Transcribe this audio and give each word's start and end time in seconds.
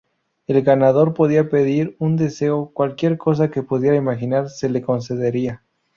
El 0.47 0.63
Ganador 0.63 1.13
podría 1.13 1.47
pedir 1.47 1.95
un 1.99 2.15
deseo, 2.17 2.71
cualquier 2.73 3.19
cosa 3.19 3.51
que 3.51 3.61
pudiera 3.61 3.95
imaginar 3.95 4.49
se 4.49 4.67
le 4.67 4.81
concedería. 4.81 5.63